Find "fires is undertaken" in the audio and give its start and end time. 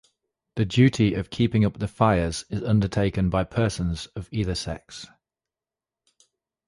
1.87-3.29